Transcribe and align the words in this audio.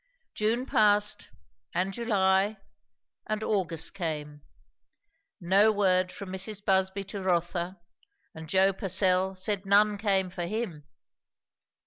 June 0.33 0.65
passed, 0.65 1.29
and 1.75 1.93
July, 1.93 2.57
and 3.27 3.43
August 3.43 3.93
came. 3.93 4.41
No 5.39 5.71
word 5.71 6.11
from 6.11 6.31
Mrs. 6.31 6.65
Busby 6.65 7.03
to 7.03 7.21
Rotha, 7.21 7.79
and 8.33 8.49
Joe 8.49 8.73
Purcell 8.73 9.35
said 9.35 9.63
none 9.63 9.99
came 9.99 10.31
for 10.31 10.47
him. 10.47 10.85